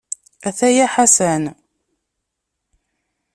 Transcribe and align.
Ataya 0.47 0.85
Ḥasan. 0.93 1.43